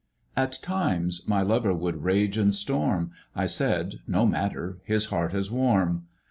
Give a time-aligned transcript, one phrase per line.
[0.35, 3.11] At times my lover would rage and storm.
[3.35, 6.07] I said: 'No matter, his heart is warm.'